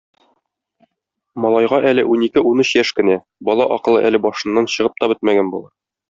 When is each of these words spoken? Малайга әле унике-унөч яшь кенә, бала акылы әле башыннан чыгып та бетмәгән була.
Малайга 1.43 1.79
әле 1.89 2.05
унике-унөч 2.13 2.71
яшь 2.77 2.93
кенә, 2.99 3.17
бала 3.51 3.67
акылы 3.79 4.01
әле 4.11 4.23
башыннан 4.25 4.69
чыгып 4.77 4.97
та 5.03 5.11
бетмәгән 5.13 5.53
була. 5.57 5.71